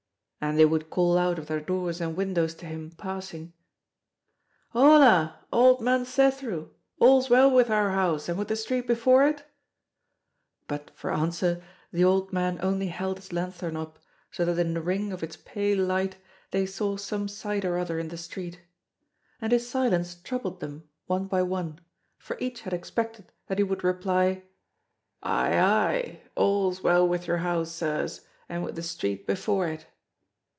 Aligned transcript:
And 0.43 0.57
they 0.57 0.65
would 0.65 0.89
call 0.89 1.19
out 1.19 1.37
of 1.37 1.45
their 1.45 1.59
doors 1.59 2.01
and 2.01 2.17
windows 2.17 2.55
to 2.55 2.65
him 2.65 2.89
passing: 2.97 3.53
"Hola! 4.69 5.37
old 5.53 5.81
man 5.81 6.03
Cethru! 6.03 6.69
All's 6.99 7.29
well 7.29 7.51
with 7.51 7.69
our 7.69 7.91
house, 7.91 8.27
and 8.27 8.39
with 8.39 8.47
the 8.47 8.55
street 8.55 8.87
before 8.87 9.23
it?" 9.27 9.45
But, 10.67 10.89
for 10.95 11.11
answer, 11.13 11.63
the 11.93 12.03
old 12.03 12.33
man 12.33 12.57
only 12.63 12.87
held 12.87 13.17
his 13.19 13.31
lanthorn 13.31 13.77
up, 13.77 13.99
so 14.31 14.43
that 14.45 14.57
in 14.57 14.73
the 14.73 14.81
ring 14.81 15.11
of 15.13 15.21
its 15.21 15.37
pale 15.45 15.77
light 15.85 16.17
they 16.49 16.65
saw 16.65 16.97
some 16.97 17.27
sight 17.27 17.63
or 17.63 17.77
other 17.77 17.99
in 17.99 18.07
the 18.07 18.17
street. 18.17 18.61
And 19.41 19.51
his 19.51 19.69
silence 19.69 20.15
troubled 20.15 20.59
them, 20.59 20.89
one 21.05 21.27
by 21.27 21.43
one, 21.43 21.81
for 22.17 22.35
each 22.39 22.61
had 22.61 22.73
expected 22.73 23.31
that 23.45 23.59
he 23.59 23.63
would 23.63 23.83
reply: 23.83 24.41
"Aye, 25.21 25.59
aye! 25.59 26.21
All's 26.33 26.81
well 26.81 27.07
with 27.07 27.27
your 27.27 27.37
house, 27.45 27.71
Sirs, 27.71 28.21
and 28.49 28.63
with 28.63 28.75
the 28.75 28.81
street 28.81 29.27
before 29.27 29.67
it!" 29.67 29.85